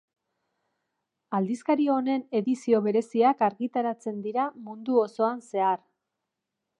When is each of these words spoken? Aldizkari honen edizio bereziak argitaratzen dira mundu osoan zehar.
Aldizkari 1.39 1.85
honen 1.95 2.23
edizio 2.39 2.81
bereziak 2.87 3.45
argitaratzen 3.49 4.19
dira 4.25 4.47
mundu 4.71 5.01
osoan 5.03 5.45
zehar. 5.53 5.85